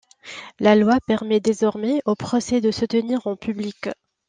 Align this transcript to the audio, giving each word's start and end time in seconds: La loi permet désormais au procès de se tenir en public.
La 0.59 0.75
loi 0.75 0.97
permet 1.05 1.39
désormais 1.39 2.01
au 2.05 2.15
procès 2.15 2.59
de 2.59 2.71
se 2.71 2.85
tenir 2.85 3.27
en 3.27 3.35
public. 3.35 3.89